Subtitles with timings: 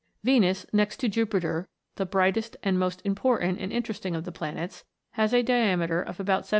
[0.23, 4.83] Venus, next to Jupiter the brightest and most im portant and interesting of the planets,
[5.11, 6.49] has a diameter A FLIGHT THROUGH SPACE.